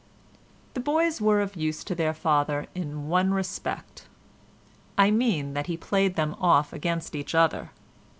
The 0.73 0.79
boys 0.79 1.21
were 1.21 1.41
of 1.41 1.55
use 1.55 1.83
to 1.83 1.93
their 1.93 2.15
father 2.15 2.65
in 2.73 3.07
one 3.07 3.35
respect. 3.35 4.07
I 4.97 5.11
mean 5.11 5.53
that 5.53 5.67
he 5.67 5.77
played 5.77 6.15
them 6.15 6.33
off 6.39 6.73
against 6.73 7.13
each 7.15 7.35
other. 7.35 7.69